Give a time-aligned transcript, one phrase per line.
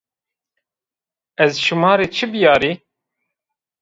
[1.43, 2.71] Ez şima rê çi bîyarî?